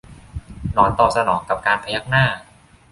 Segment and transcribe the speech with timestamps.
[0.73, 2.25] หนอนตอบสนองกับการพยักหน้า